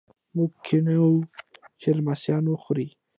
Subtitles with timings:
[0.35, 1.13] موږ کینوو
[1.79, 2.87] چې لمسیان وخوري.